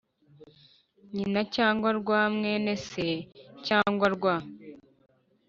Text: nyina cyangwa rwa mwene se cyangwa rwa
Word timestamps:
nyina 1.15 1.41
cyangwa 1.55 1.89
rwa 1.99 2.21
mwene 2.35 2.73
se 2.89 3.07
cyangwa 3.67 4.05
rwa 4.15 4.35